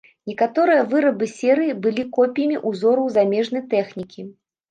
Некаторыя 0.29 0.85
вырабы 0.93 1.27
серыі 1.39 1.75
былі 1.83 2.05
копіямі 2.17 2.57
ўзораў 2.71 3.13
замежнай 3.17 3.63
тэхнікі. 3.77 4.21